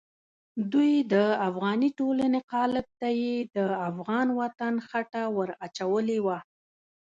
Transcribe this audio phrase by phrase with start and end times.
[0.71, 1.15] دوی د
[1.47, 3.57] افغاني ټولنې قالب ته یې د
[3.89, 6.37] افغان وطن خټه ور اچولې وه.